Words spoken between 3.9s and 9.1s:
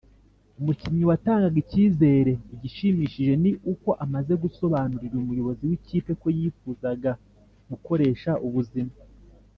amaze gusobanurira umuyobozi w ikipi ko yifuzaga gukoresha ubuzima